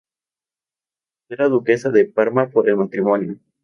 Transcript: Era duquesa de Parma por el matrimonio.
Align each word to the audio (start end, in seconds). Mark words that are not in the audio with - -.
Era 1.29 1.47
duquesa 1.47 1.91
de 1.91 2.05
Parma 2.05 2.49
por 2.49 2.67
el 2.67 2.75
matrimonio. 2.77 3.35